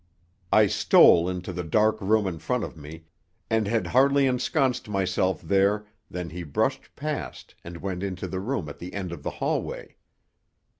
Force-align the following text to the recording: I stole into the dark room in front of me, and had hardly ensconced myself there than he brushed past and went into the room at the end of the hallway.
I 0.51 0.65
stole 0.65 1.29
into 1.29 1.53
the 1.53 1.63
dark 1.63 2.01
room 2.01 2.25
in 2.25 2.39
front 2.39 2.63
of 2.63 2.75
me, 2.75 3.05
and 3.51 3.67
had 3.67 3.85
hardly 3.85 4.25
ensconced 4.25 4.89
myself 4.89 5.43
there 5.43 5.85
than 6.09 6.31
he 6.31 6.41
brushed 6.41 6.95
past 6.95 7.53
and 7.63 7.77
went 7.77 8.01
into 8.01 8.27
the 8.27 8.39
room 8.39 8.67
at 8.67 8.79
the 8.79 8.93
end 8.95 9.11
of 9.11 9.21
the 9.21 9.29
hallway. 9.29 9.97